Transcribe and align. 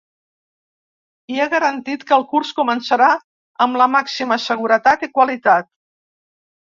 I 1.33 1.41
ha 1.43 1.47
garantit 1.51 2.05
que 2.11 2.17
el 2.17 2.25
curs 2.31 2.53
començarà 2.61 3.09
amb 3.67 3.81
‘la 3.83 3.89
màxima 3.97 4.39
seguretat 4.47 5.07
i 5.09 5.15
qualitat’. 5.19 5.71